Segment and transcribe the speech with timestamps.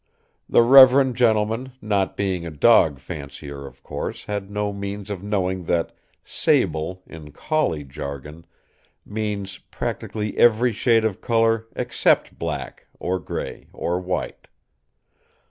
[0.49, 5.65] The reverend gentleman, not being a dog fancier, of course had no means of knowing
[5.65, 5.91] that
[6.23, 8.47] "sable", in collie jargon,
[9.05, 14.47] means practically every shade of color except black or gray or white.